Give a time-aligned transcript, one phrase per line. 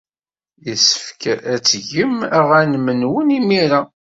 [0.67, 1.21] Yessefk
[1.53, 3.81] ad tgem aɣanen-nwen imir-a.